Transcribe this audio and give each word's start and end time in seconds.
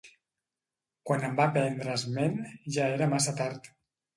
Quan 1.09 1.27
en 1.27 1.37
va 1.41 1.47
prendre 1.57 1.93
esment 1.99 2.41
ja 2.79 2.89
era 2.99 3.11
massa 3.13 3.37
tard. 3.43 3.71